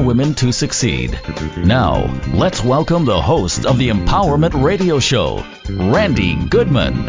[0.00, 1.18] Women to Succeed.
[1.58, 7.08] Now, let's welcome the host of the Empowerment Radio Show, Randy Goodman.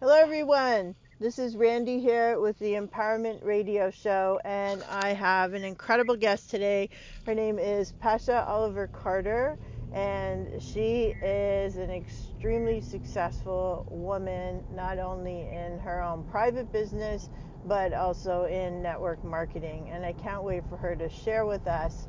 [0.00, 0.94] Hello, everyone.
[1.20, 6.50] This is Randy here with the Empowerment Radio Show, and I have an incredible guest
[6.50, 6.90] today.
[7.26, 9.56] Her name is Pasha Oliver Carter,
[9.92, 12.33] and she is an extremely
[12.80, 17.30] successful woman, not only in her own private business,
[17.64, 19.90] but also in network marketing.
[19.90, 22.06] And I can't wait for her to share with us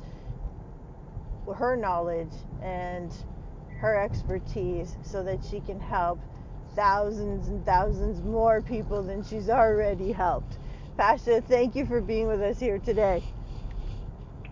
[1.54, 3.12] her knowledge and
[3.78, 6.20] her expertise so that she can help
[6.74, 10.58] thousands and thousands more people than she's already helped.
[10.98, 13.22] Pasha, thank you for being with us here today.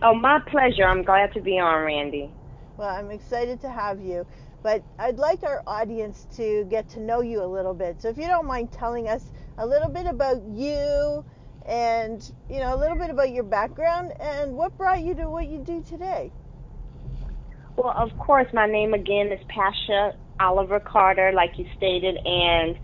[0.01, 0.85] Oh, my pleasure.
[0.87, 2.31] I'm glad to be on, Randy.
[2.77, 4.25] Well, I'm excited to have you,
[4.65, 8.01] but I'd like our audience to get to know you a little bit.
[8.01, 11.23] So if you don't mind telling us a little bit about you
[11.67, 15.45] and, you know, a little bit about your background and what brought you to what
[15.45, 16.31] you do today.
[17.75, 22.75] Well, of course, my name again is Pasha Oliver Carter, like you stated, and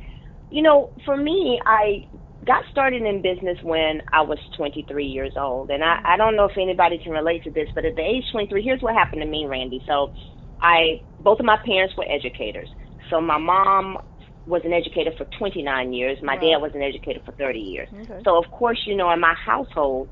[0.51, 2.05] you know, for me, I
[2.45, 5.69] got started in business when I was 23 years old.
[5.69, 8.25] And I, I don't know if anybody can relate to this, but at the age
[8.31, 9.81] 23, here's what happened to me, Randy.
[9.87, 10.13] So
[10.61, 12.69] I, both of my parents were educators.
[13.09, 13.97] So my mom
[14.45, 16.17] was an educator for 29 years.
[16.21, 16.41] My wow.
[16.41, 17.89] dad was an educator for 30 years.
[17.93, 18.21] Okay.
[18.23, 20.09] So of course, you know, in my household,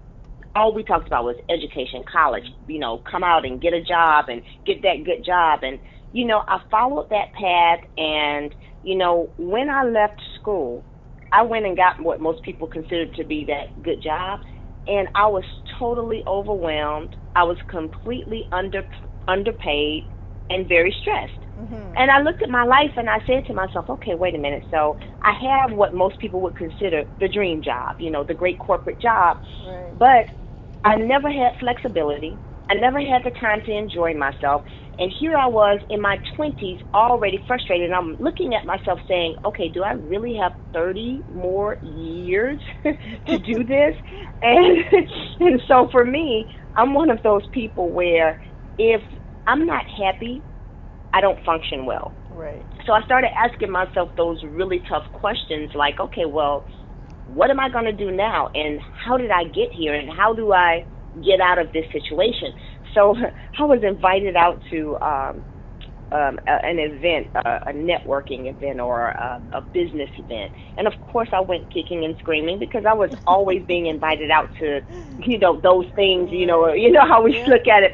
[0.56, 4.26] all we talked about was education, college, you know, come out and get a job
[4.30, 5.60] and get that good job.
[5.64, 5.80] And,
[6.12, 7.80] you know, I followed that path.
[7.98, 10.84] And, you know, when I left school,
[11.32, 14.40] I went and got what most people consider to be that good job,
[14.88, 15.44] and I was
[15.78, 17.16] totally overwhelmed.
[17.36, 18.84] I was completely under
[19.28, 20.10] underpaid
[20.50, 21.40] and very stressed.
[21.60, 21.94] Mm-hmm.
[21.98, 24.64] And I looked at my life and I said to myself, okay, wait a minute.
[24.72, 28.60] So I have what most people would consider the dream job, you know, the great
[28.60, 29.38] corporate job.
[29.66, 29.98] Right.
[30.00, 30.26] But
[30.84, 32.38] I never had flexibility.
[32.70, 34.64] I never had the time to enjoy myself.
[35.00, 37.90] And here I was in my 20s already frustrated.
[37.90, 43.40] And I'm looking at myself saying, okay, do I really have 30 more years to
[43.40, 43.96] do this?
[44.42, 44.78] and,
[45.40, 48.42] and so for me, I'm one of those people where
[48.78, 49.02] if
[49.48, 50.44] I'm not happy,
[51.14, 52.14] I don't function well.
[52.30, 52.66] Right.
[52.86, 56.66] So I started asking myself those really tough questions like, okay, well,
[57.28, 58.50] what am I going to do now?
[58.54, 59.94] And how did I get here?
[59.94, 60.86] And how do I
[61.24, 62.54] get out of this situation?
[62.94, 63.16] So
[63.60, 65.44] I was invited out to um,
[66.12, 70.94] um, a, an event, a, a networking event or a, a business event, and of
[71.02, 74.82] course I went kicking and screaming because I was always being invited out to,
[75.20, 76.32] you know, those things.
[76.32, 77.46] You know, you know how we yeah.
[77.46, 77.94] look at it,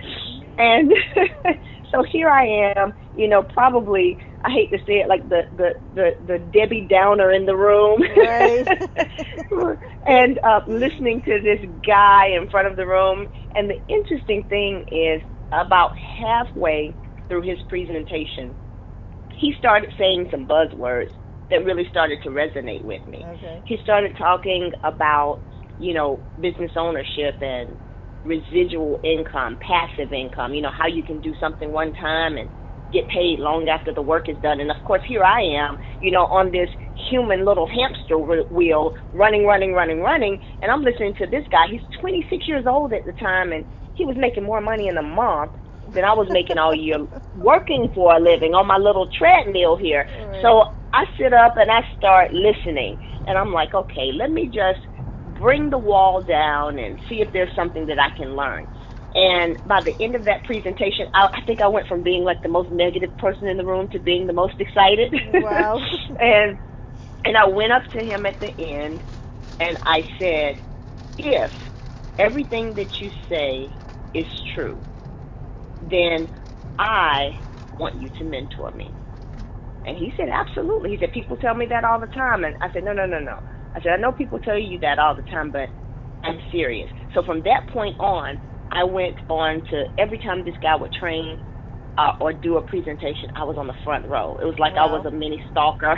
[0.58, 0.92] and
[1.92, 2.94] so here I am.
[3.14, 7.32] You know, probably I hate to say it, like the the the, the Debbie Downer
[7.32, 8.68] in the room, right?
[10.08, 13.28] and uh, listening to this guy in front of the room.
[13.56, 15.22] And the interesting thing is,
[15.52, 16.96] about halfway
[17.28, 18.56] through his presentation,
[19.34, 21.10] he started saying some buzzwords
[21.50, 23.24] that really started to resonate with me.
[23.26, 23.64] Okay.
[23.66, 25.42] He started talking about,
[25.78, 27.78] you know, business ownership and
[28.26, 32.50] residual income, passive income, you know, how you can do something one time and
[32.92, 34.60] get paid long after the work is done.
[34.60, 36.70] And of course, here I am, you know, on this
[37.10, 40.40] human little hamster wheel, running, running, running, running.
[40.62, 41.66] And I'm listening to this guy.
[41.70, 43.66] He's 26 years old at the time, and
[43.96, 45.52] he was making more money in a month
[45.94, 47.06] than I was making all year
[47.36, 50.08] working for a living on my little treadmill here.
[50.08, 50.42] Right.
[50.42, 50.64] So
[50.94, 52.98] I sit up and I start listening,
[53.28, 54.80] and I'm like, okay, let me just
[55.36, 58.68] bring the wall down and see if there's something that I can learn.
[59.16, 62.42] And by the end of that presentation, I, I think I went from being like
[62.44, 65.14] the most negative person in the room to being the most excited.
[65.34, 65.80] Wow.
[66.20, 66.60] and
[67.26, 69.04] and I went up to him at the end
[69.60, 70.56] and I said,
[71.18, 71.52] if
[72.20, 73.76] everything that you say
[74.14, 74.86] is true,
[75.82, 76.30] then
[76.80, 77.40] I
[77.80, 78.96] want you to mentor me.
[79.86, 80.92] And he said, absolutely.
[80.92, 82.44] He said, people tell me that all the time.
[82.44, 83.40] And I said, no, no, no, no.
[83.76, 85.70] I said, I know people tell you that all the time, but
[86.24, 86.90] I'm serious.
[87.14, 88.40] So from that point on,
[88.72, 91.40] I went on to every time this guy would train,
[91.98, 94.38] uh, or do a presentation, I was on the front row.
[94.42, 94.88] It was like wow.
[94.90, 95.98] I was a mini stalker.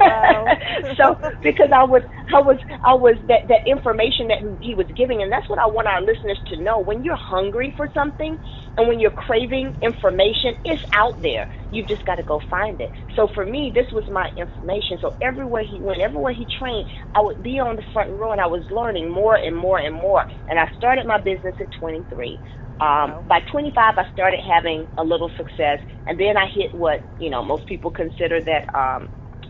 [0.00, 0.46] wow.
[0.96, 2.02] so because I was
[2.34, 5.66] I was I was that that information that he was giving, and that's what I
[5.66, 6.80] want our listeners to know.
[6.80, 8.38] When you're hungry for something,
[8.76, 11.48] and when you're craving information, it's out there.
[11.70, 12.90] You've just got to go find it.
[13.14, 14.98] So for me, this was my information.
[15.00, 18.40] So everywhere he went, everywhere he trained, I would be on the front row, and
[18.40, 20.24] I was learning more and more and more.
[20.48, 22.40] And I started my business at 23.
[22.80, 27.30] Um, by 25, I started having a little success, and then I hit what you
[27.30, 29.08] know most people consider that um,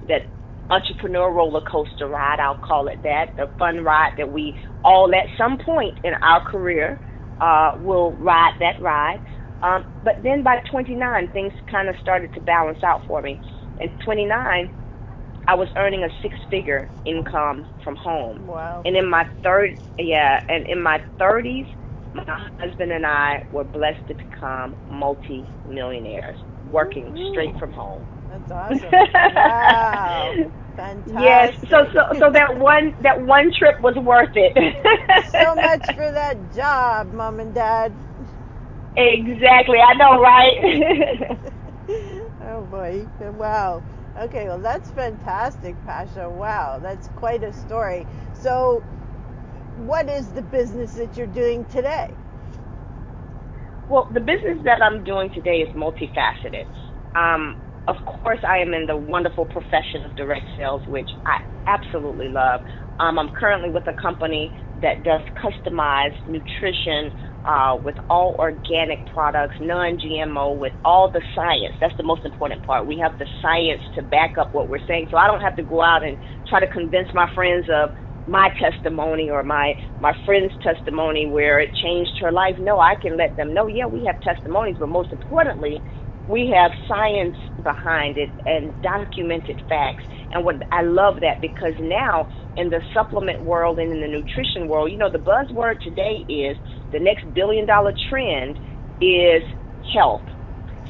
[0.09, 0.23] that
[0.71, 2.39] entrepreneur roller coaster ride.
[2.41, 6.41] I'll call it that, the fun ride that we all at some point in our
[6.41, 7.01] career
[7.41, 9.21] uh, will ride that ride.
[9.63, 13.41] Um, but then by 29, things kind of started to balance out for me.
[13.83, 14.71] At 29,
[15.49, 18.47] I was earning a six-figure income from home.
[18.47, 18.83] Wow.
[18.85, 21.67] And in my third, yeah, and in my 30s
[22.17, 27.31] my husband and I were blessed to become multi-millionaires, working Ooh.
[27.31, 28.07] straight from home.
[28.29, 29.01] That's awesome.
[29.15, 30.39] wow.
[30.77, 31.07] Fantastic.
[31.07, 31.55] Yes.
[31.71, 34.53] So so so that one that one trip was worth it.
[35.25, 38.01] so much for that job, mom and dad.
[38.97, 39.79] Exactly.
[39.79, 41.39] I know, right?
[42.41, 43.11] oh boy.
[43.19, 43.85] Wow.
[44.17, 46.31] Okay, well that's fantastic, Pasha.
[46.31, 48.09] Wow, that's quite a story.
[48.33, 48.87] So
[49.77, 52.11] what is the business that you're doing today?
[53.89, 56.67] Well, the business that I'm doing today is multifaceted.
[57.15, 57.57] Um,
[57.89, 62.61] of course, I am in the wonderful profession of direct sales, which I absolutely love.
[62.99, 67.13] Um, I'm currently with a company that does customized nutrition
[67.45, 71.75] uh, with all organic products, non GMO, with all the science.
[71.81, 72.87] That's the most important part.
[72.87, 75.09] We have the science to back up what we're saying.
[75.11, 76.19] So I don't have to go out and
[76.49, 77.91] try to convince my friends of
[78.27, 83.17] my testimony or my my friend's testimony where it changed her life no i can
[83.17, 85.83] let them know yeah we have testimonies but most importantly
[86.29, 90.03] we have science behind it and documented facts.
[90.33, 94.69] And what i love that because now in the supplement world and in the nutrition
[94.69, 96.57] world you know the buzzword today is
[96.93, 98.59] the next billion dollar trend
[99.01, 99.43] is
[99.93, 100.23] health.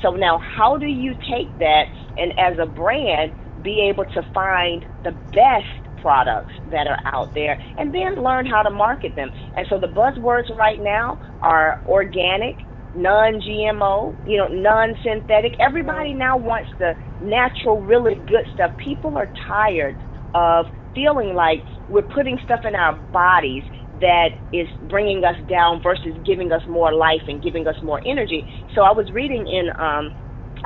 [0.03, 1.85] So now how do you take that
[2.17, 3.33] and as a brand
[3.63, 8.63] be able to find the best products that are out there and then learn how
[8.63, 9.29] to market them.
[9.57, 12.59] And so the buzzwords right now are organic,
[12.95, 15.57] non-GMO, you know, non-synthetic.
[15.59, 18.71] Everybody now wants the natural, really good stuff.
[18.79, 19.99] People are tired
[20.33, 23.65] of feeling like we're putting stuff in our bodies
[23.95, 28.47] that is bringing us down versus giving us more life and giving us more energy.
[28.77, 30.13] So I was reading in um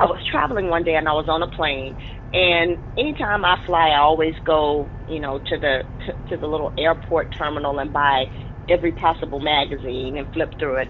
[0.01, 1.95] I was traveling one day and I was on a plane
[2.33, 6.71] and anytime I fly, I always go, you know, to the to, to the little
[6.77, 8.25] airport terminal and buy
[8.69, 10.89] every possible magazine and flip through it.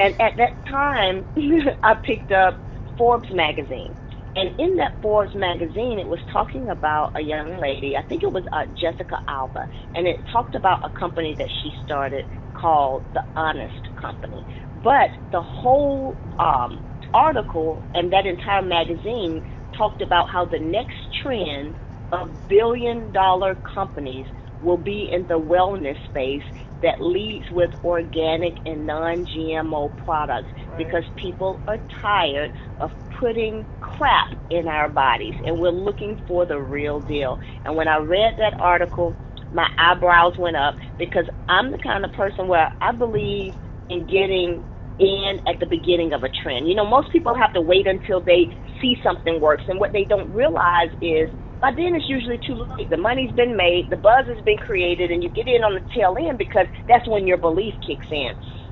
[0.00, 1.26] And at that time,
[1.82, 2.60] I picked up
[2.96, 3.94] Forbes magazine.
[4.34, 7.94] And in that Forbes magazine, it was talking about a young lady.
[7.96, 11.72] I think it was uh, Jessica Alba, and it talked about a company that she
[11.84, 12.24] started
[12.54, 14.46] called the Honest Company.
[14.74, 16.84] But the whole um,
[17.14, 19.42] article and that entire magazine
[19.76, 21.76] talked about how the next trend
[22.12, 24.26] of billion dollar companies
[24.60, 26.42] will be in the wellness space
[26.82, 30.78] that leads with organic and non GMO products right.
[30.78, 36.58] because people are tired of putting crap in our bodies and we're looking for the
[36.58, 37.38] real deal.
[37.64, 39.18] And when I read that article,
[39.50, 43.54] my eyebrows went up because I'm the kind of person where I believe
[43.88, 44.64] in getting
[44.98, 46.68] in at the beginning of a trend.
[46.68, 50.04] You know, most people have to wait until they see something works, and what they
[50.04, 52.90] don't realize is by then it's usually too late.
[52.90, 55.82] The money's been made, the buzz has been created, and you get in on the
[55.94, 58.30] tail end because that's when your belief kicks in.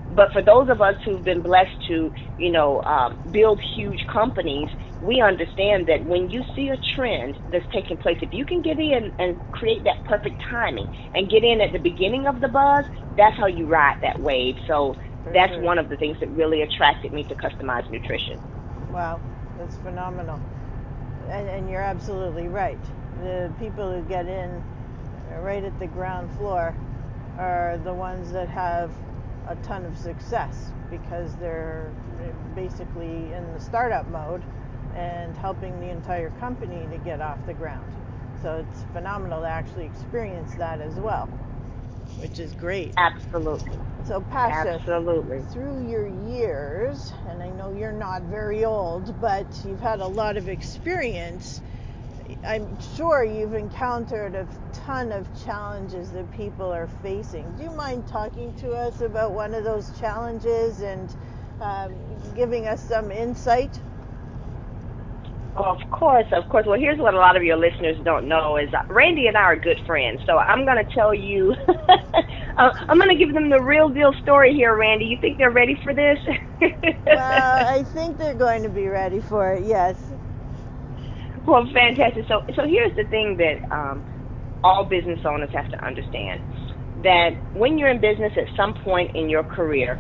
[0.08, 4.68] But for those of us who've been blessed to, you know, um, build huge companies,
[5.00, 8.78] we understand that when you see a trend that's taking place, if you can get
[8.78, 12.84] in and create that perfect timing and get in at the beginning of the buzz,
[13.16, 14.54] that's how you ride that wave.
[14.68, 14.94] So
[15.26, 15.62] For that's sure.
[15.62, 18.38] one of the things that really attracted me to customized nutrition.
[18.92, 19.20] Wow,
[19.58, 20.40] that's phenomenal.
[21.28, 22.78] And, and you're absolutely right.
[23.20, 24.62] The people who get in
[25.40, 26.76] right at the ground floor
[27.38, 28.92] are the ones that have
[29.48, 31.92] a ton of success because they're
[32.54, 34.44] basically in the startup mode
[34.94, 37.84] and helping the entire company to get off the ground.
[38.42, 41.26] So it's phenomenal to actually experience that as well,
[42.20, 42.92] which is great.
[42.96, 43.76] Absolutely.
[44.06, 45.42] So, Pasha, Absolutely.
[45.52, 50.36] through your years, and I know you're not very old, but you've had a lot
[50.36, 51.60] of experience.
[52.46, 57.52] I'm sure you've encountered a ton of challenges that people are facing.
[57.56, 61.12] Do you mind talking to us about one of those challenges and
[61.60, 61.92] um,
[62.36, 63.80] giving us some insight?
[65.56, 66.66] Of course, of course.
[66.66, 69.56] Well, here's what a lot of your listeners don't know is Randy and I are
[69.56, 70.20] good friends.
[70.26, 71.54] So I'm going to tell you,
[72.58, 75.06] uh, I'm going to give them the real deal story here, Randy.
[75.06, 76.18] You think they're ready for this?
[77.06, 79.64] well, I think they're going to be ready for it.
[79.66, 79.96] Yes.
[81.46, 82.26] Well, fantastic.
[82.28, 84.04] So, so here's the thing that um,
[84.62, 86.40] all business owners have to understand:
[87.02, 89.98] that when you're in business, at some point in your career,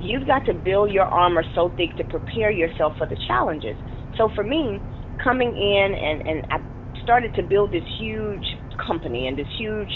[0.00, 3.76] you've got to build your armor so thick to prepare yourself for the challenges.
[4.16, 4.78] So for me,
[5.22, 8.44] coming in and, and I started to build this huge
[8.84, 9.90] company and this huge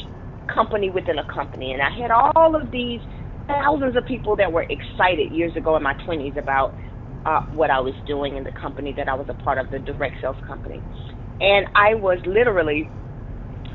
[0.52, 1.72] company within a company.
[1.72, 3.00] And I had all of these
[3.46, 6.74] thousands of people that were excited years ago in my 20s about
[7.26, 9.78] uh, what I was doing in the company that I was a part of, the
[9.78, 10.80] direct sales company.
[11.40, 12.88] And I was literally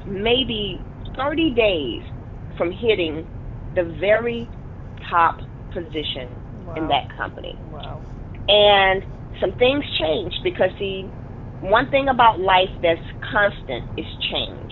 [0.08, 0.80] maybe
[1.16, 2.02] 30 days
[2.58, 3.28] from hitting
[3.76, 4.50] the very
[5.10, 5.40] top
[5.74, 6.30] position
[6.66, 6.76] wow.
[6.76, 7.56] in that company.
[7.72, 8.02] Wow.
[8.48, 9.04] And
[9.40, 11.14] some things changed because see,
[11.60, 13.02] one thing about life that's
[13.32, 14.72] constant is change.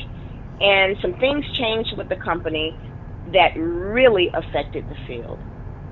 [0.60, 2.78] And some things changed with the company
[3.26, 5.42] that really affected the field.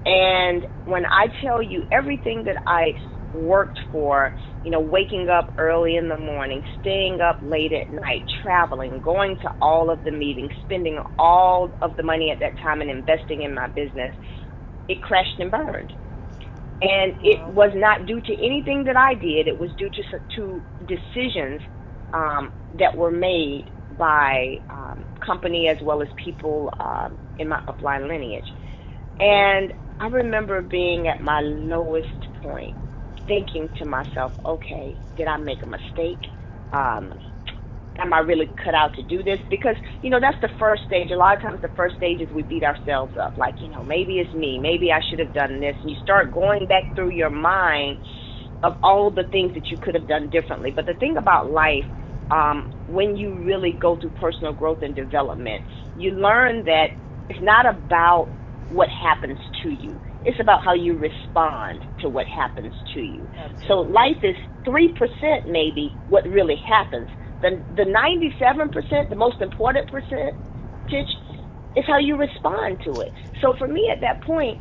[0.06, 2.94] And when I tell you everything that I
[3.34, 8.24] worked for, you know, waking up early in the morning, staying up late at night,
[8.42, 12.82] traveling, going to all of the meetings, spending all of the money at that time
[12.82, 14.12] and investing in my business,
[14.88, 15.92] it crashed and burned
[16.82, 19.48] and it was not due to anything that I did.
[19.48, 20.04] It was due to
[20.36, 21.62] to decisions
[22.14, 28.08] um, that were made by um, company as well as people um, in my upline
[28.08, 28.48] lineage.
[29.20, 32.08] And I remember being at my lowest
[32.44, 32.76] point,
[33.28, 36.22] thinking to myself, "Okay, did I make a mistake?
[36.74, 37.14] Um,
[38.00, 39.40] am I really cut out to do this?
[39.50, 41.12] Because, you know, that's the first stage.
[41.12, 43.38] A lot of times the first stage is we beat ourselves up.
[43.38, 44.60] Like, you know, maybe it's me.
[44.60, 45.76] Maybe I should have done this.
[45.82, 47.98] And you start going back through your mind
[48.64, 50.72] of all the things that you could have done differently.
[50.76, 51.86] But the thing about life,
[52.30, 55.62] um, when you really go through personal growth and development,
[55.96, 56.88] you learn that
[57.30, 58.34] it's not about
[58.68, 60.00] what happens to you.
[60.24, 63.30] It's about how you respond to what happens to you.
[63.38, 63.68] Absolutely.
[63.68, 67.10] So life is 3% maybe what really happens.
[67.42, 70.36] The the 97%, the most important percentage,
[71.76, 73.14] is how you respond to it.
[73.42, 74.60] So for me at that point,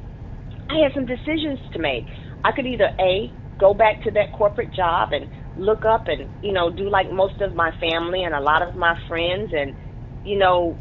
[0.71, 2.07] I had some decisions to make.
[2.45, 6.53] I could either a go back to that corporate job and look up and you
[6.53, 9.75] know do like most of my family and a lot of my friends and
[10.25, 10.81] you know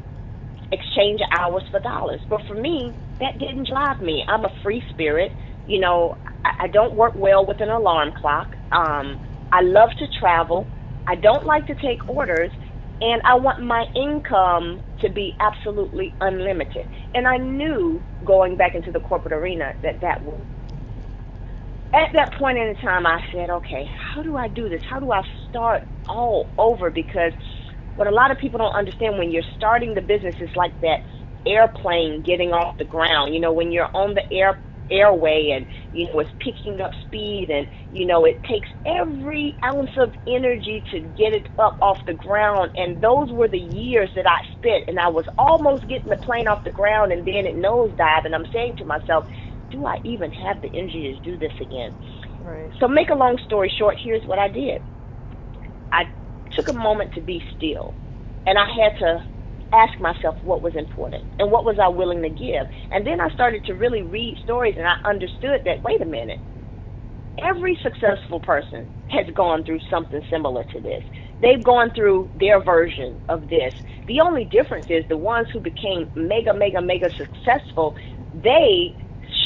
[0.72, 2.22] exchange hours for dollars.
[2.30, 4.24] But for me, that didn't drive me.
[4.28, 5.32] I'm a free spirit.
[5.66, 6.16] You know,
[6.46, 8.50] I, I don't work well with an alarm clock.
[8.72, 9.20] Um,
[9.52, 10.72] I love to travel.
[11.10, 12.52] I don't like to take orders,
[13.02, 16.86] and I want my income to be absolutely unlimited.
[17.16, 20.46] And I knew going back into the corporate arena that that would.
[21.94, 24.82] At that point in time, I said, okay, how do I do this?
[24.90, 26.92] How do I start all over?
[26.92, 27.34] Because
[27.96, 31.00] what a lot of people don't understand when you're starting the business is like that
[31.48, 33.34] airplane getting off the ground.
[33.34, 34.60] You know, when you're on the air
[34.92, 39.92] airway and you know it's picking up speed and you know it takes every ounce
[39.98, 42.72] of energy to get it up off the ground.
[42.76, 46.48] And those were the years that I spent and I was almost getting the plane
[46.48, 49.26] off the ground and then it nosedived and I'm saying to myself
[49.72, 51.94] do I even have the energy to do this again?
[52.40, 52.72] Right.
[52.80, 54.82] So make a long story short here's what I did.
[55.92, 56.04] I
[56.56, 57.96] took a moment to be still
[58.46, 59.26] and I had to
[59.74, 62.68] ask myself what was important and what was I willing to give.
[62.92, 66.40] And then I started to really read stories and I understood that, wait a minute,
[67.44, 71.04] every successful person has gone through something similar to this.
[71.42, 73.74] They've gone through their version of this.
[74.08, 77.96] The only difference is the ones who became mega, mega, mega successful,
[78.34, 78.96] they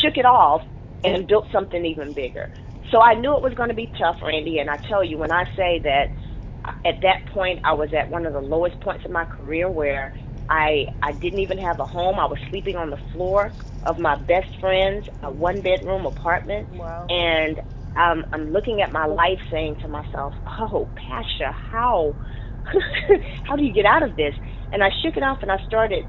[0.01, 0.62] shook it off
[1.03, 2.48] and built something even bigger.
[2.92, 4.60] So I knew it was going to be tough, Randy.
[4.60, 6.06] And I tell you, when I say that
[6.86, 10.13] at that point I was at one of the lowest points in my career where
[10.50, 12.20] I I didn't even have a home.
[12.20, 13.53] I was sleeping on the floor
[13.84, 16.67] of my best friend's a one bedroom apartment.
[16.72, 17.08] Wow.
[17.10, 17.58] And
[17.96, 22.15] um, I'm looking at my life saying to myself, "Oh, Pasha, how
[23.46, 24.34] how do you get out of this?"
[24.72, 26.05] And I shook it off and I started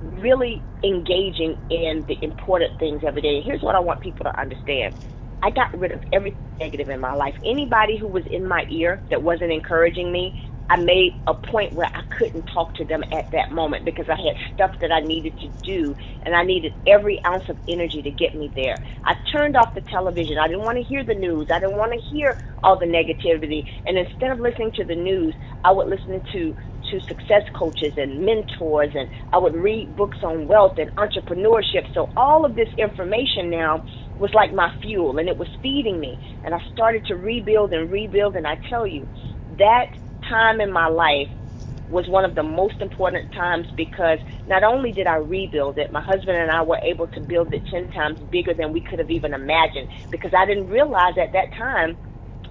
[0.00, 3.40] really engaging in the important things every day.
[3.44, 4.94] Here's what I want people to understand.
[5.42, 7.34] I got rid of everything negative in my life.
[7.44, 10.34] Anybody who was in my ear that wasn't encouraging me,
[10.70, 14.16] I made a point where I couldn't talk to them at that moment because I
[14.16, 18.10] had stuff that I needed to do and I needed every ounce of energy to
[18.12, 18.80] get me there.
[19.04, 20.38] I turned off the television.
[20.38, 21.48] I didn't want to hear the news.
[21.52, 23.64] I didn't want to hear all the negativity.
[23.86, 26.54] And instead of listening to the news, I would listen to
[26.90, 31.84] to success coaches and mentors, and I would read books on wealth and entrepreneurship.
[31.94, 33.82] So all of this information now
[34.18, 36.18] was like my fuel, and it was feeding me.
[36.44, 38.36] And I started to rebuild and rebuild.
[38.36, 39.08] And I tell you,
[39.58, 39.86] that
[40.28, 41.28] time in my life
[41.88, 46.02] was one of the most important times because not only did I rebuild it, my
[46.02, 49.10] husband and I were able to build it 10 times bigger than we could have
[49.10, 51.96] even imagined because I didn't realize at that time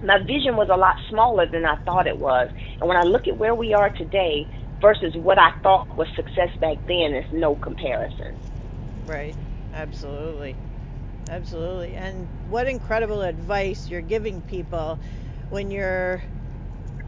[0.02, 2.50] my vision was a lot smaller than I thought it was.
[2.80, 4.48] And when I look at where we are today
[4.80, 8.40] versus what I thought was success back then, it's no comparison.
[9.04, 9.36] Right.
[9.72, 10.58] Absolutely.
[11.28, 11.94] Absolutely.
[11.94, 15.00] And what incredible advice you're giving people
[15.48, 16.22] when you're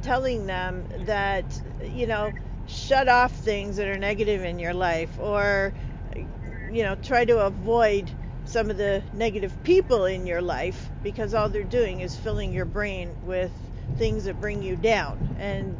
[0.02, 2.34] telling them that, you know,
[2.64, 5.74] shut off things that are negative in your life or,
[6.16, 11.48] you know, try to avoid some of the negative people in your life because all
[11.48, 13.52] they're doing is filling your brain with
[13.96, 15.76] things that bring you down and,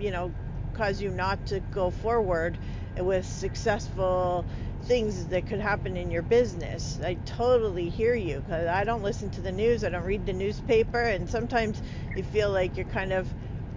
[0.00, 0.32] you know,
[0.74, 2.58] cause you not to go forward
[2.98, 4.44] with successful
[4.84, 6.98] things that could happen in your business.
[7.02, 10.32] I totally hear you because I don't listen to the news, I don't read the
[10.32, 11.80] newspaper, and sometimes
[12.16, 13.28] you feel like you're kind of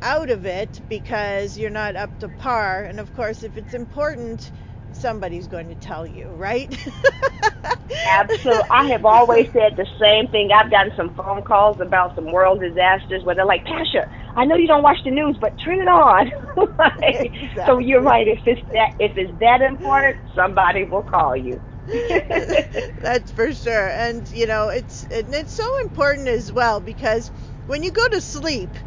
[0.02, 2.84] out of it because you're not up to par.
[2.84, 4.52] And of course, if it's important,
[4.94, 6.76] somebody's going to tell you, right?
[8.06, 8.64] Absolutely.
[8.72, 10.50] I have always said the same thing.
[10.54, 14.56] I've gotten some phone calls about some world disasters where they're like, Pasha, I know
[14.56, 16.32] you don't watch the news, but turn it on.
[17.02, 17.64] exactly.
[17.66, 18.28] So you're right.
[18.28, 21.62] If it's that if it's that important, somebody will call you.
[23.02, 23.90] That's for sure.
[23.90, 27.32] And you know, it's it's so important as well because
[27.66, 28.78] when you go to sleep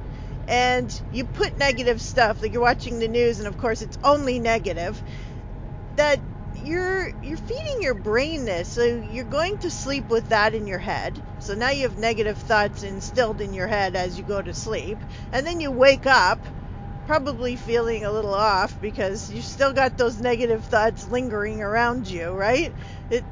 [0.46, 4.38] and you put negative stuff like you're watching the news and of course it's only
[4.38, 5.02] negative
[5.96, 6.22] that
[6.68, 10.78] you're you're feeding your brain this so you're going to sleep with that in your
[10.78, 11.22] head.
[11.38, 14.98] So now you have negative thoughts instilled in your head as you go to sleep.
[15.32, 16.46] And then you wake up
[17.06, 22.30] probably feeling a little off because you still got those negative thoughts lingering around you
[22.32, 22.74] right?
[23.10, 23.24] It,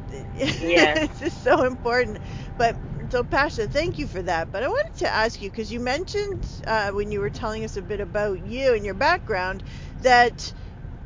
[0.61, 0.95] yeah.
[1.05, 2.19] it's just so important.
[2.57, 2.77] But
[3.11, 4.51] so pasha thank you for that.
[4.51, 7.77] But i wanted to ask you because you mentioned uh, when you were telling us
[7.77, 9.63] a bit about you and your background
[10.03, 10.53] that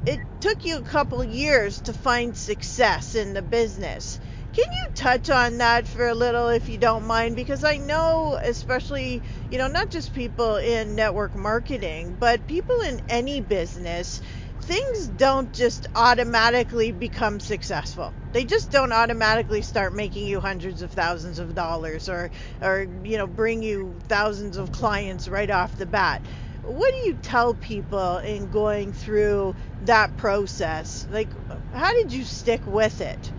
[0.06, 4.18] it took you a couple years to find success in the business.
[4.52, 7.36] Can you touch on that for a little if you don't mind?
[7.36, 13.00] Because I know, especially, you know, not just people in network marketing, but people in
[13.08, 14.20] any business,
[14.62, 18.14] things don't just automatically become successful.
[18.32, 23.18] They just don't automatically start making you hundreds of thousands of dollars or, or you
[23.18, 26.26] know, bring you thousands of clients right off the bat
[26.70, 31.06] what do you tell people in going through that process?
[31.10, 31.34] Like,
[31.72, 33.32] how did you stick with it?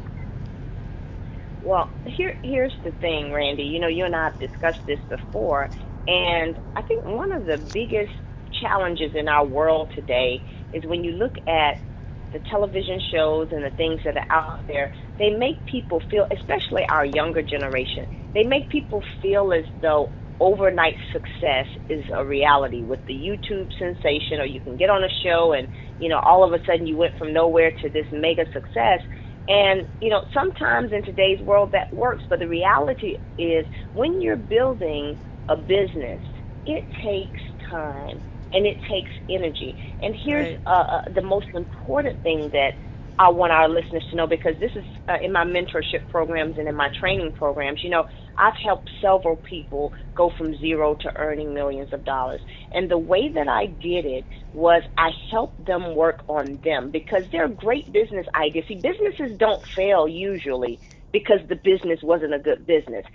[1.62, 3.64] Well, here here's the thing, Randy.
[3.64, 5.70] You know, you and I have discussed this before,
[6.08, 8.12] and I think one of the biggest
[8.60, 11.76] challenges in our world today is when you look at
[12.34, 16.84] the television shows and the things that are out there, they make people feel, especially
[16.90, 23.00] our younger generation, they make people feel as though overnight success is a reality with
[23.08, 25.68] the YouTube sensation, or you can get on a show and,
[26.00, 29.00] you know, all of a sudden you went from nowhere to this mega success.
[29.48, 34.36] And, you know, sometimes in today's world that works, but the reality is when you're
[34.36, 35.16] building
[35.48, 36.22] a business,
[36.66, 39.78] it takes time and it takes energy.
[40.02, 40.90] And here's right.
[40.90, 42.72] uh, uh, the most important thing that
[43.20, 46.68] I want our listeners to know because this is uh, in my mentorship programs and
[46.68, 47.80] in my training programs.
[47.84, 48.06] You know,
[48.38, 52.42] I've helped several people go from zero to earning millions of dollars.
[52.74, 57.24] And the way that I did it was I helped them work on them because
[57.32, 58.66] they're great business ideas.
[58.68, 60.80] See, businesses don't fail usually
[61.14, 63.06] because the business wasn't a good business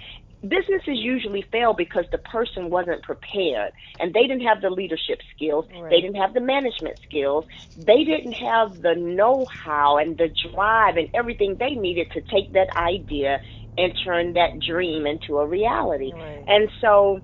[0.49, 5.67] businesses usually fail because the person wasn't prepared and they didn't have the leadership skills
[5.73, 5.91] right.
[5.91, 7.45] they didn't have the management skills
[7.77, 12.69] they didn't have the know-how and the drive and everything they needed to take that
[12.77, 13.41] idea
[13.79, 16.45] and turn that dream into a reality right.
[16.47, 17.21] and so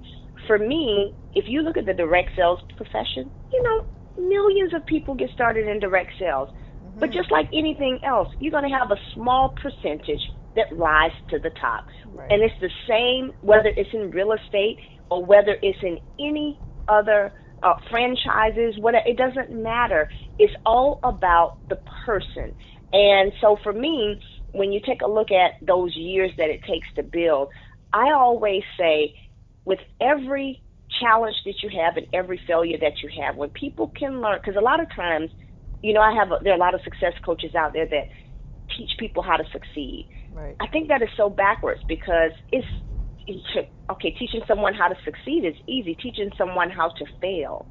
[0.47, 3.87] for me if you look at the direct sales profession you know
[4.19, 7.01] millions of people get started in direct sales mm-hmm.
[7.01, 11.39] but just like anything else you're going to have a small percentage that rise to
[11.39, 11.87] the top.
[12.07, 12.31] Right.
[12.31, 14.79] And it's the same whether it's in real estate
[15.11, 20.09] or whether it's in any other uh, franchises, whatever, it doesn't matter.
[20.39, 22.55] It's all about the person.
[22.93, 24.21] And so for me,
[24.53, 27.49] when you take a look at those years that it takes to build,
[27.93, 29.15] I always say
[29.65, 30.63] with every
[31.01, 34.57] challenge that you have and every failure that you have, when people can learn, because
[34.57, 35.31] a lot of times,
[35.83, 38.09] you know, I have, a, there are a lot of success coaches out there that
[38.77, 40.09] teach people how to succeed.
[40.33, 40.57] Right.
[40.61, 42.67] I think that is so backwards because it's
[43.91, 44.11] okay.
[44.19, 45.95] Teaching someone how to succeed is easy.
[45.95, 47.69] Teaching someone how to fail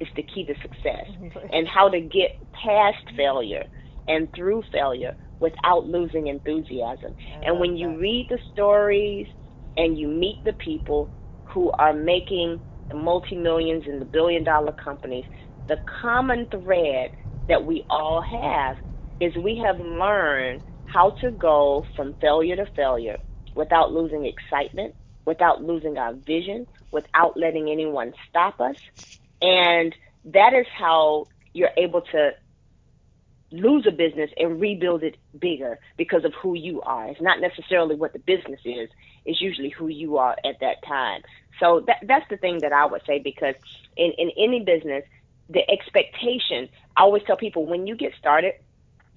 [0.00, 1.06] is the key to success
[1.52, 3.64] and how to get past failure
[4.08, 7.14] and through failure without losing enthusiasm.
[7.44, 7.98] and when you that.
[7.98, 9.26] read the stories
[9.76, 11.10] and you meet the people
[11.52, 15.24] who are making the multi millions and the billion dollar companies,
[15.68, 17.10] the common thread
[17.48, 18.76] that we all have
[19.20, 20.62] is we have learned
[20.94, 23.18] how to go from failure to failure
[23.56, 24.94] without losing excitement,
[25.26, 28.76] without losing our vision, without letting anyone stop us.
[29.42, 29.94] And
[30.26, 32.30] that is how you're able to
[33.52, 37.08] lose a business and rebuild it bigger because of who you are.
[37.08, 38.88] It's not necessarily what the business is,
[39.26, 41.22] it's usually who you are at that time.
[41.60, 43.54] So that that's the thing that I would say because
[43.96, 45.04] in, in any business,
[45.48, 48.54] the expectation, I always tell people when you get started,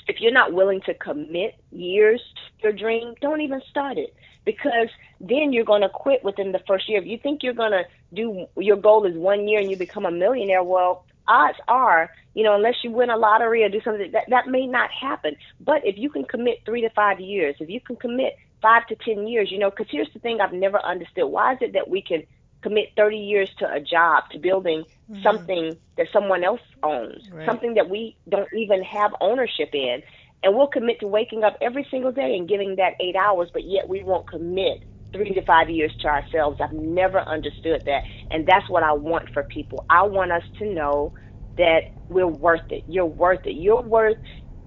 [0.07, 2.21] if you're not willing to commit years
[2.59, 4.15] to your dream, don't even start it
[4.45, 4.87] because
[5.19, 6.99] then you're going to quit within the first year.
[6.99, 10.05] If you think you're going to do your goal is one year and you become
[10.05, 14.11] a millionaire, well, odds are, you know, unless you win a lottery or do something,
[14.13, 15.35] that, that may not happen.
[15.59, 18.95] But if you can commit three to five years, if you can commit five to
[18.95, 21.25] 10 years, you know, because here's the thing I've never understood.
[21.25, 22.23] Why is it that we can
[22.61, 25.21] commit 30 years to a job, to building mm-hmm.
[25.21, 27.45] something that someone else owns, right.
[27.45, 30.01] something that we don't even have ownership in?
[30.43, 33.63] And we'll commit to waking up every single day and giving that eight hours, but
[33.63, 36.59] yet we won't commit three to five years to ourselves.
[36.61, 38.03] I've never understood that.
[38.29, 39.85] And that's what I want for people.
[39.89, 41.13] I want us to know
[41.57, 42.83] that we're worth it.
[42.87, 43.55] You're worth it.
[43.55, 44.17] You're worth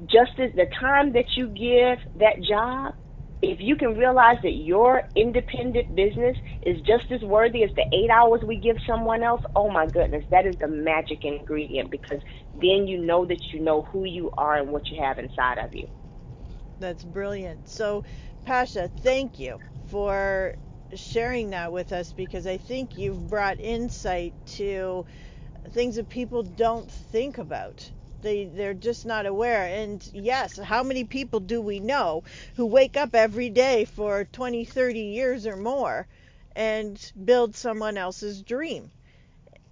[0.07, 2.95] just as the time that you give that job.
[3.43, 8.11] If you can realize that your independent business is just as worthy as the eight
[8.11, 12.21] hours we give someone else, oh my goodness, that is the magic ingredient because
[12.55, 15.75] then you know that you know who you are and what you have inside of
[15.75, 15.87] you.
[16.79, 17.69] That's brilliant.
[17.69, 18.05] So,
[18.45, 20.55] Pasha, thank you for
[20.95, 25.05] sharing that with us because I think you've brought insight to
[25.71, 27.93] things that people don't think about.
[28.23, 29.67] They they're just not aware.
[29.67, 32.23] And yes, how many people do we know
[32.57, 36.07] who wake up every day for 20, 30 years or more
[36.55, 38.93] and build someone else's dream?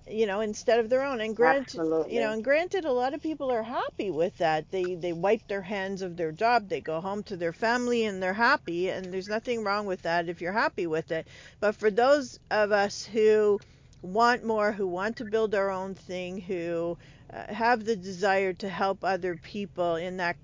[0.09, 1.21] you know, instead of their own.
[1.21, 2.15] And granted, Absolutely.
[2.15, 4.71] you know, and granted, a lot of people are happy with that.
[4.71, 8.23] They they wipe their hands of their job, they go home to their family, and
[8.23, 8.89] they're happy.
[8.89, 11.29] And there's nothing wrong with that if you're happy with it.
[11.61, 13.61] But for those of us who
[14.03, 16.97] want more, who want to build our own thing, who
[17.33, 20.37] uh, have the desire to help other people in that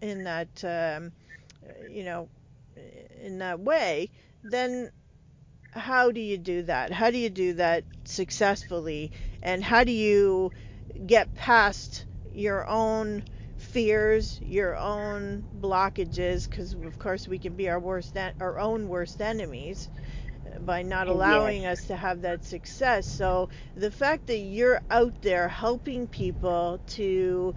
[0.00, 1.12] in that um,
[1.88, 2.28] you know
[3.20, 4.10] in that way,
[4.42, 4.90] then
[5.72, 6.92] how do you do that?
[6.92, 9.12] How do you do that successfully?
[9.42, 10.52] And how do you
[11.06, 13.24] get past your own
[13.56, 16.48] fears, your own blockages?
[16.48, 19.88] Because of course we can be our worst, our own worst enemies
[20.60, 21.80] by not allowing yes.
[21.80, 23.06] us to have that success.
[23.06, 27.54] So the fact that you're out there helping people to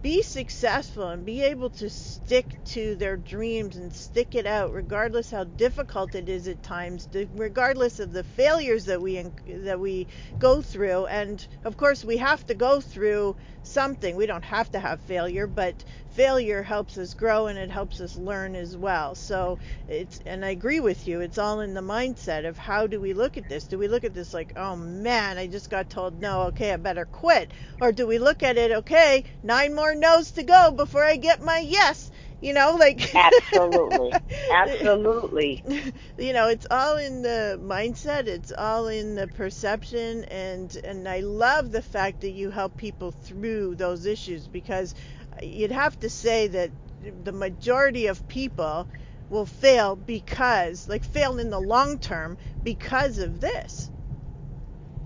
[0.00, 5.30] be successful and be able to stick to their dreams and stick it out regardless
[5.30, 10.06] how difficult it is at times regardless of the failures that we that we
[10.38, 14.78] go through and of course we have to go through something we don't have to
[14.78, 19.58] have failure but failure helps us grow and it helps us learn as well so
[19.88, 23.12] it's and I agree with you it's all in the mindset of how do we
[23.14, 26.20] look at this do we look at this like oh man I just got told
[26.20, 30.32] no okay I better quit or do we look at it okay nine more no's
[30.32, 32.10] to go before I get my yes.
[32.40, 34.12] You know, like absolutely,
[34.50, 35.62] absolutely.
[36.18, 38.26] You know, it's all in the mindset.
[38.26, 43.12] It's all in the perception, and and I love the fact that you help people
[43.12, 44.94] through those issues because
[45.42, 48.88] you'd have to say that the majority of people
[49.28, 53.90] will fail because, like, fail in the long term because of this.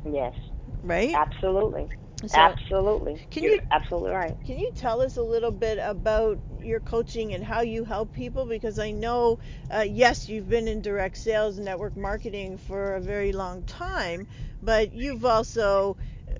[0.04, 0.34] Yes.
[0.82, 1.20] Right.
[1.20, 1.90] Absolutely.
[2.26, 3.22] So, absolutely.
[3.30, 4.36] Can You're you absolutely right.
[4.44, 8.46] Can you tell us a little bit about your coaching and how you help people?
[8.46, 9.38] Because I know,
[9.70, 14.26] uh, yes, you've been in direct sales and network marketing for a very long time,
[14.62, 15.96] but you've also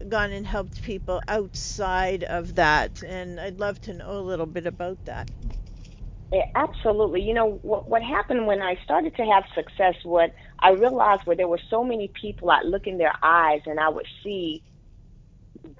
[0.08, 4.66] gone and helped people outside of that, and I'd love to know a little bit
[4.66, 5.30] about that.
[6.32, 7.22] Yeah, absolutely.
[7.22, 9.94] You know what what happened when I started to have success?
[10.02, 13.78] What I realized where there were so many people, I'd look in their eyes and
[13.78, 14.62] I would see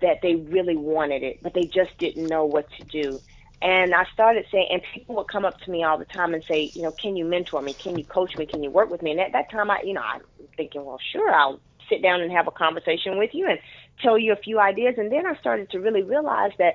[0.01, 3.21] that they really wanted it, but they just didn't know what to do.
[3.63, 6.45] And I started saying, and people would come up to me all the time and
[6.47, 7.75] say, you know, can you mentor me?
[7.75, 8.47] Can you coach me?
[8.47, 9.13] Can you work with me?
[9.13, 10.21] And at that time, I, you know, I'm
[10.57, 13.59] thinking, well, sure, I'll sit down and have a conversation with you and
[14.03, 14.95] tell you a few ideas.
[14.99, 16.75] And then I started to really realize that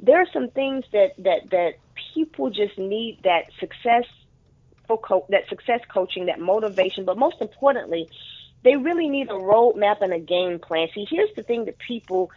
[0.00, 1.72] there are some things that that that
[2.14, 4.04] people just need that success
[4.88, 8.08] co- that success coaching, that motivation, but most importantly,
[8.64, 10.88] they really need a roadmap and a game plan.
[10.94, 12.30] See, here's the thing that people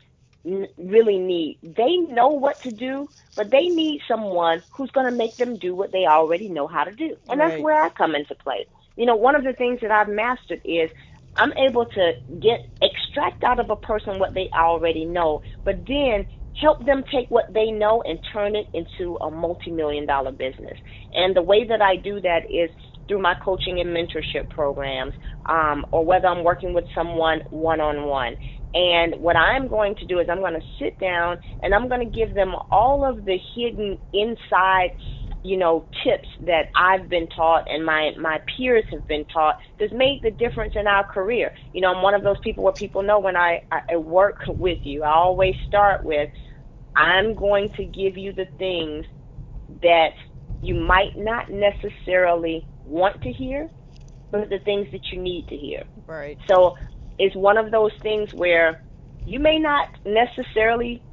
[0.46, 1.60] n- really need.
[1.62, 5.76] They know what to do, but they need someone who's going to make them do
[5.76, 7.16] what they already know how to do.
[7.30, 8.66] And that's where I come into play.
[8.96, 10.90] You know, one of the things that I've mastered is
[11.36, 12.60] I'm able to get
[13.16, 16.26] extract out of a person what they already know, but then
[16.60, 20.78] help them take what they know and turn it into a multi-million dollar business.
[21.14, 22.70] And the way that I do that is
[23.08, 25.14] through my coaching and mentorship programs,
[25.48, 28.36] um, or whether I'm working with someone one-on-one.
[28.74, 32.02] And what I'm going to do is I'm going to sit down and I'm going
[32.02, 34.90] to give them all of the hidden inside
[35.46, 39.94] you know tips that I've been taught and my my peers have been taught that's
[39.94, 41.52] made the difference in our career.
[41.72, 44.80] You know, I'm one of those people where people know when I, I work with
[44.84, 46.30] you, I always start with
[46.96, 49.06] I'm going to give you the things
[49.82, 50.10] that
[50.62, 53.70] you might not necessarily want to hear,
[54.32, 55.84] but the things that you need to hear.
[56.08, 56.40] Right.
[56.48, 56.74] So
[57.20, 58.80] it's one of those things where
[59.26, 61.04] you may not necessarily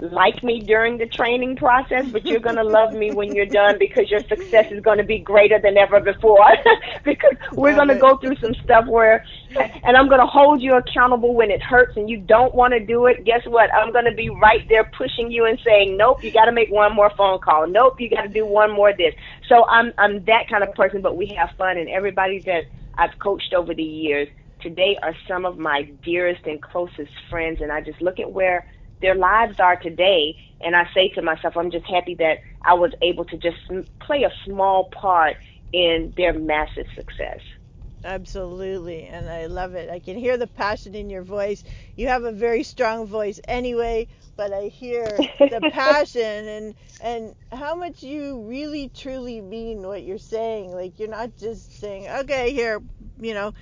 [0.00, 3.76] like me during the training process, but you're going to love me when you're done
[3.78, 6.44] because your success is going to be greater than ever before.
[7.04, 9.24] because we're going to go through some stuff where,
[9.84, 12.80] and I'm going to hold you accountable when it hurts and you don't want to
[12.84, 13.24] do it.
[13.24, 13.72] Guess what?
[13.72, 16.70] I'm going to be right there pushing you and saying, nope, you got to make
[16.70, 17.68] one more phone call.
[17.68, 19.14] Nope, you got to do one more this.
[19.48, 22.64] So I'm, I'm that kind of person, but we have fun and everybody that
[22.98, 24.28] I've coached over the years
[24.60, 27.60] today are some of my dearest and closest friends.
[27.60, 28.66] And I just look at where
[29.04, 30.36] their lives are today.
[30.62, 33.58] And I say to myself, I'm just happy that I was able to just
[34.06, 35.36] play a small part
[35.72, 37.40] in their massive success.
[38.04, 39.90] Absolutely, and I love it.
[39.90, 41.64] I can hear the passion in your voice.
[41.96, 47.74] You have a very strong voice anyway, but I hear the passion and and how
[47.74, 50.72] much you really truly mean what you're saying.
[50.72, 52.80] Like you're not just saying, "Okay, here,
[53.18, 53.52] you know,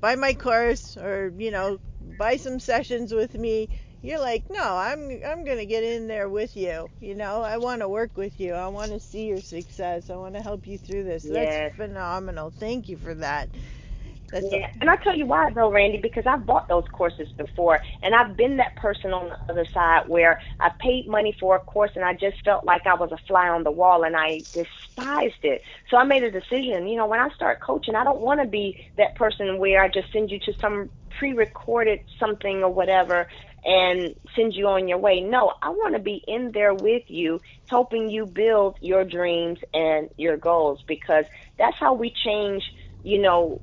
[0.00, 3.68] buy my course or, you know, buy some sessions with me."
[4.02, 6.90] You're like, "No, I'm I'm going to get in there with you.
[7.00, 8.52] You know, I want to work with you.
[8.54, 10.10] I want to see your success.
[10.10, 11.70] I want to help you through this." Yes.
[11.70, 12.50] That's phenomenal.
[12.50, 13.48] Thank you for that.
[14.32, 17.80] That's Yeah, and I tell you why though, Randy, because I've bought those courses before,
[18.02, 21.60] and I've been that person on the other side where I paid money for a
[21.60, 24.44] course and I just felt like I was a fly on the wall and I
[24.52, 25.62] despised it.
[25.90, 26.88] So I made a decision.
[26.88, 29.88] You know, when I start coaching, I don't want to be that person where I
[29.88, 33.28] just send you to some pre-recorded something or whatever
[33.64, 35.20] and send you on your way.
[35.20, 40.08] No, I want to be in there with you, helping you build your dreams and
[40.16, 41.24] your goals because
[41.58, 42.62] that's how we change
[43.02, 43.60] you know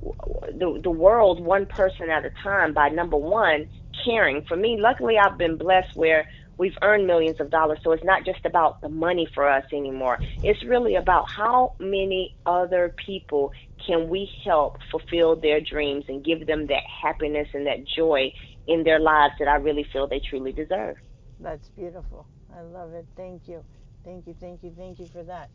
[0.52, 3.66] the the world one person at a time by number one
[4.04, 6.26] caring for me luckily i've been blessed where
[6.58, 10.18] we've earned millions of dollars so it's not just about the money for us anymore
[10.42, 13.50] it's really about how many other people
[13.86, 18.30] can we help fulfill their dreams and give them that happiness and that joy
[18.66, 20.96] in their lives that i really feel they truly deserve
[21.40, 22.28] That's beautiful.
[22.54, 23.06] I love it.
[23.16, 23.64] Thank you.
[24.04, 24.34] Thank you.
[24.40, 24.72] Thank you.
[24.76, 25.50] Thank you for that.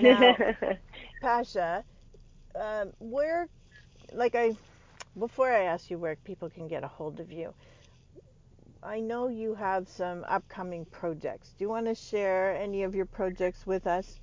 [0.00, 0.36] Now,
[1.22, 1.84] Pasha,
[2.60, 3.48] um, where,
[4.12, 4.56] like I,
[5.18, 7.54] before I ask you where people can get a hold of you,
[8.82, 11.54] I know you have some upcoming projects.
[11.58, 14.20] Do you want to share any of your projects with us?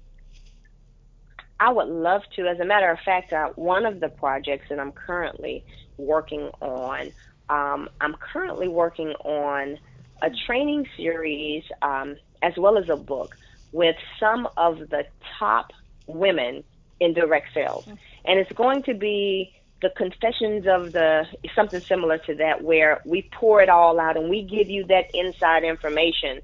[1.59, 2.47] I would love to.
[2.47, 5.65] As a matter of fact, uh, one of the projects that I'm currently
[5.97, 7.11] working on,
[7.53, 9.77] um, I'm currently working on
[10.23, 13.35] a training series um, as well as a book
[13.71, 15.05] with some of the
[15.37, 15.71] top
[16.07, 16.63] women
[16.99, 17.85] in direct sales.
[18.25, 23.29] And it's going to be the confessions of the something similar to that where we
[23.33, 26.41] pour it all out and we give you that inside information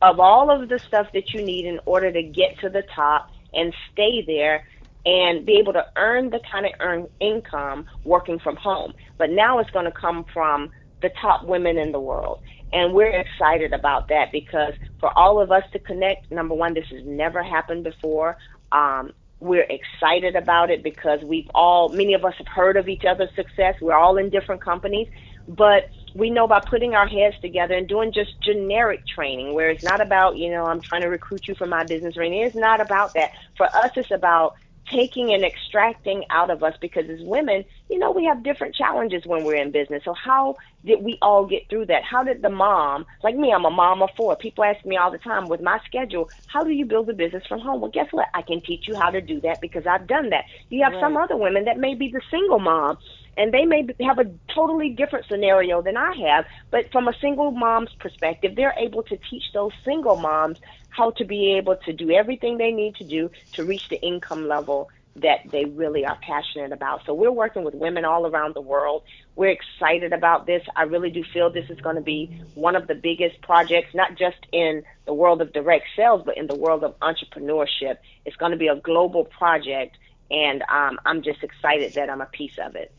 [0.00, 3.30] of all of the stuff that you need in order to get to the top
[3.52, 4.64] and stay there
[5.06, 8.92] and be able to earn the kind of earn income working from home.
[9.16, 12.40] But now it's going to come from the top women in the world.
[12.72, 16.86] And we're excited about that because for all of us to connect, number one, this
[16.90, 18.36] has never happened before.
[18.72, 23.04] Um, we're excited about it because we've all, many of us have heard of each
[23.04, 23.76] other's success.
[23.80, 25.08] We're all in different companies,
[25.46, 29.84] but we know by putting our heads together and doing just generic training where it's
[29.84, 32.46] not about, you know, I'm trying to recruit you for my business or anything.
[32.46, 33.32] It's not about that.
[33.56, 34.56] For us, it's about
[34.92, 39.22] taking and extracting out of us because as women, you know, we have different challenges
[39.26, 40.02] when we're in business.
[40.04, 42.02] So how did we all get through that?
[42.08, 44.36] How did the mom, like me, I'm a mom of four.
[44.36, 47.42] People ask me all the time with my schedule, how do you build a business
[47.48, 47.80] from home?
[47.80, 48.26] Well, guess what?
[48.34, 50.44] I can teach you how to do that because I've done that.
[50.68, 52.96] You have some other women that may be the single mom
[53.36, 56.46] and they may have a totally different scenario than I have.
[56.70, 60.58] But from a single mom's perspective, they're able to teach those single moms
[60.90, 64.48] how to be able to do everything they need to do to reach the income
[64.48, 67.04] level that they really are passionate about.
[67.06, 69.02] So we're working with women all around the world.
[69.34, 70.62] We're excited about this.
[70.74, 74.16] I really do feel this is going to be one of the biggest projects, not
[74.16, 77.96] just in the world of direct sales, but in the world of entrepreneurship.
[78.26, 79.96] It's going to be a global project,
[80.30, 82.92] and um, I'm just excited that I'm a piece of it.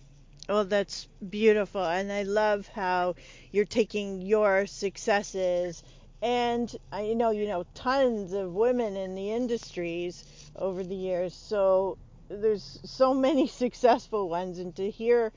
[0.49, 1.83] Well, that's beautiful.
[1.85, 3.15] And I love how
[3.51, 5.81] you're taking your successes
[6.21, 11.33] and I know you know tons of women in the industries over the years.
[11.33, 11.97] So
[12.29, 15.31] there's so many successful ones and to hear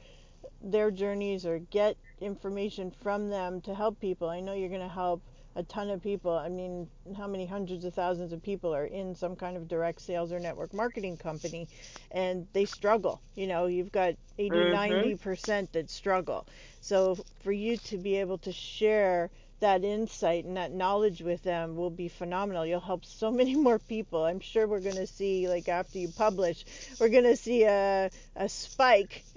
[0.62, 4.29] their journeys or get information from them to help people.
[4.31, 5.23] I know you're going to help
[5.57, 6.33] a ton of people.
[6.33, 10.01] I mean, how many hundreds of thousands of people are in some kind of direct
[10.01, 11.69] sales or network marketing company
[12.11, 13.21] and they struggle.
[13.35, 15.17] You know, you've got 80, mm-hmm.
[15.23, 16.47] 90% that struggle.
[16.81, 21.77] So for you to be able to share that insight and that knowledge with them
[21.77, 22.66] will be phenomenal.
[22.66, 24.25] You'll help so many more people.
[24.25, 26.64] I'm sure we're going to see, like after you publish,
[26.99, 29.25] we're going to see a, a spike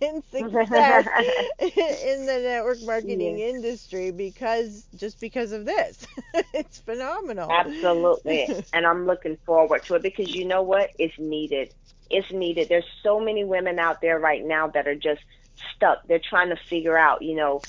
[0.00, 1.06] in success
[1.60, 3.54] in the network marketing yes.
[3.54, 6.06] industry because just because of this.
[6.54, 7.50] it's phenomenal.
[7.50, 8.64] Absolutely.
[8.72, 10.90] and I'm looking forward to it because you know what?
[10.98, 11.72] It's needed.
[12.10, 12.68] It's needed.
[12.68, 15.22] There's so many women out there right now that are just
[15.74, 16.06] stuck.
[16.06, 17.62] They're trying to figure out, you know,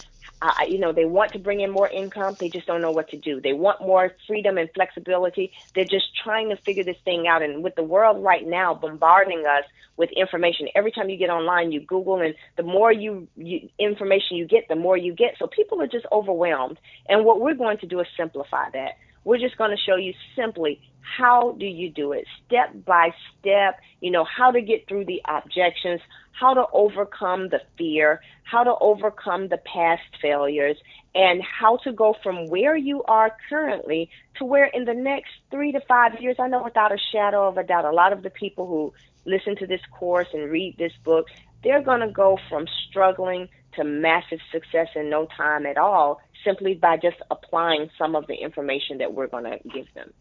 [0.68, 2.36] you know, they want to bring in more income.
[2.40, 3.40] They just don't know what to do.
[3.40, 5.52] They want more freedom and flexibility.
[5.76, 7.42] They're just trying to figure this thing out.
[7.42, 9.64] And with the world right now bombarding us
[9.96, 14.38] with information, every time you get online, you Google, and the more you, you information
[14.38, 15.36] you get, the more you get.
[15.38, 16.80] So people are just overwhelmed.
[17.08, 18.98] And what we're going to do is simplify that.
[19.24, 23.80] We're just going to show you simply how do you do it, step by step.
[24.02, 28.76] You know how to get through the objections, how to overcome the fear, how to
[28.80, 30.78] overcome the past failures,
[31.14, 35.72] and how to go from where you are currently to where in the next three
[35.72, 38.30] to five years, I know without a shadow of a doubt, a lot of the
[38.30, 38.94] people who
[39.26, 41.28] listen to this course and read this book,
[41.64, 46.74] they're going to go from struggling to massive success in no time at all simply
[46.76, 50.12] by just applying some of the information that we're going to give them.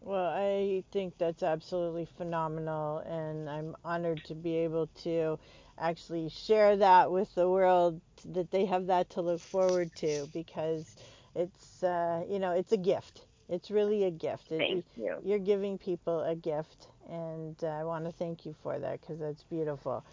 [0.00, 5.38] Well, I think that's absolutely phenomenal, and I'm honored to be able to
[5.78, 10.96] actually share that with the world that they have that to look forward to because
[11.34, 13.26] it's uh, you know it's a gift.
[13.48, 14.48] It's really a gift.
[14.48, 15.16] Thank you.
[15.24, 19.18] You're giving people a gift, and uh, I want to thank you for that because
[19.18, 20.04] that's beautiful.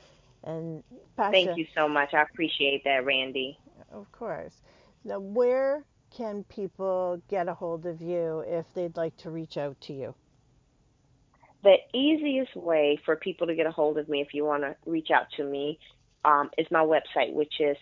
[0.44, 0.84] And
[1.16, 2.14] Pasha, thank you so much.
[2.14, 3.58] I appreciate that, Randi.
[3.92, 4.62] Of course.
[5.04, 5.84] Now, where
[6.16, 10.16] can people get a hold of you if they'd like to reach out to you?
[11.64, 14.76] The easiest way for people to get a hold of me, if you want to
[14.86, 15.80] reach out to me,
[16.26, 17.78] um, is my website, which is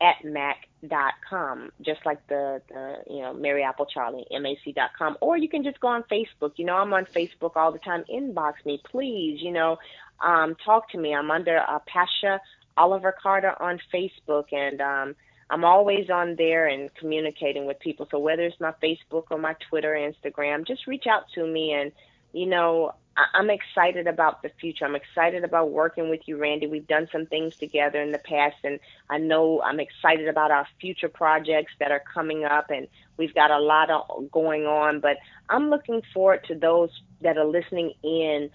[0.00, 5.16] at mac.com, just like the, the you know, Mary Apple Charlie, mac.com.
[5.20, 6.52] Or you can just go on Facebook.
[6.56, 8.04] You know, I'm on Facebook all the time.
[8.12, 9.40] Inbox me, please.
[9.40, 9.78] You know,
[10.20, 11.14] um, talk to me.
[11.14, 12.40] I'm under uh, Pasha
[12.76, 15.16] Oliver Carter on Facebook, and um,
[15.50, 18.08] I'm always on there and communicating with people.
[18.10, 21.92] So whether it's my Facebook or my Twitter, Instagram, just reach out to me and
[22.34, 24.84] you know, I'm excited about the future.
[24.84, 26.66] I'm excited about working with you, Randi.
[26.66, 30.66] We've done some things together in the past, and I know I'm excited about our
[30.80, 34.98] future projects that are coming up, and we've got a lot of going on.
[34.98, 38.50] But I'm looking forward to those that are listening in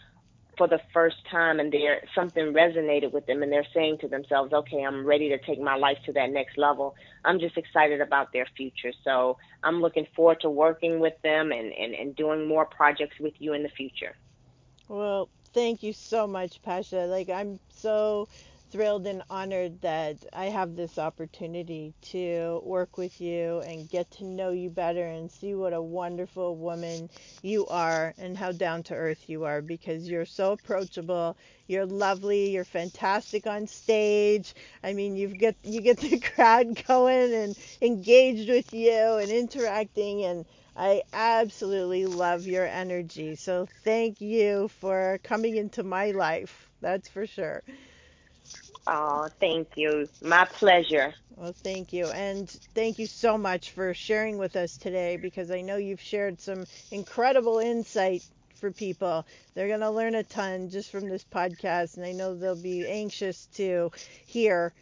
[0.57, 4.51] for the first time and they're something resonated with them and they're saying to themselves,
[4.51, 6.95] okay, I'm ready to take my life to that next level.
[7.23, 8.91] I'm just excited about their future.
[9.05, 13.35] So I'm looking forward to working with them and, and, and doing more projects with
[13.39, 14.17] you in the future.
[14.89, 17.05] Well, thank you so much, Pasha.
[17.07, 18.29] Like, I'm so
[18.71, 24.25] thrilled and honored that I have this opportunity to work with you and get to
[24.25, 27.09] know you better and see what a wonderful woman
[27.41, 31.37] you are and how down to earth you are because you're so approachable.
[31.67, 32.51] You're lovely.
[32.51, 34.53] You're fantastic on stage.
[34.83, 40.25] I mean, you get you get the crowd going and engaged with you and interacting
[40.25, 40.45] and
[40.79, 43.35] I absolutely love your energy.
[43.35, 46.71] So thank you for coming into my life.
[46.81, 47.63] That's for sure.
[48.87, 50.09] Oh, thank you.
[50.21, 51.15] My pleasure.
[51.35, 52.11] Well, thank you.
[52.11, 56.41] And thank you so much for sharing with us today because I know you've shared
[56.41, 58.23] some incredible insight
[58.55, 59.25] for people.
[59.55, 62.87] They're going to learn a ton just from this podcast, and I know they'll be
[62.87, 63.91] anxious to
[64.25, 64.73] hear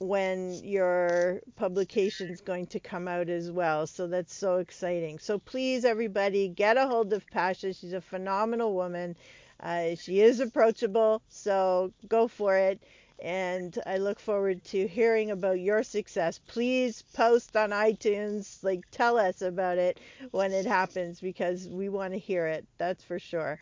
[0.00, 3.86] when your publication is going to come out as well.
[3.86, 5.18] So that's so exciting.
[5.18, 7.74] So please, everybody, get a hold of Pasha.
[7.74, 9.16] She's a phenomenal woman.
[9.60, 12.82] Uh, she is approachable, so go for it.
[13.22, 16.40] And I look forward to hearing about your success.
[16.46, 22.14] Please post on iTunes, like tell us about it when it happens because we want
[22.14, 22.66] to hear it.
[22.78, 23.60] That's for sure.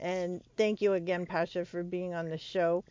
[0.00, 2.84] And thank you again, Pasha, for being on the show.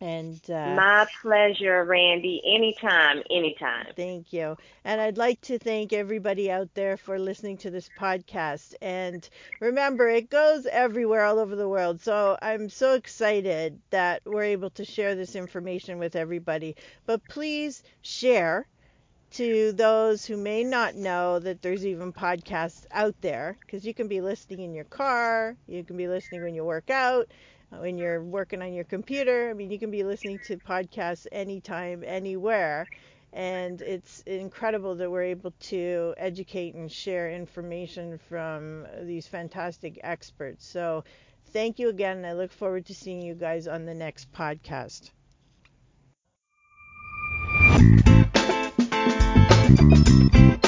[0.00, 2.40] And uh, my pleasure, Randi.
[2.46, 3.86] Anytime, anytime.
[3.96, 4.56] Thank you.
[4.84, 8.74] And I'd like to thank everybody out there for listening to this podcast.
[8.80, 9.28] And
[9.60, 12.00] remember, it goes everywhere all over the world.
[12.00, 16.76] So I'm so excited that we're able to share this information with everybody.
[17.04, 18.66] But please share
[19.32, 24.08] to those who may not know that there's even podcasts out there because you can
[24.08, 27.28] be listening in your car, you can be listening when you work out
[27.78, 29.50] when you're working on your computer.
[29.50, 32.86] I mean, you can be listening to podcasts anytime, anywhere.
[33.32, 40.66] And it's incredible that we're able to educate and share information from these fantastic experts.
[40.66, 41.04] So,
[41.52, 42.18] thank you again.
[42.18, 45.10] and I look forward to seeing you guys on the next podcast.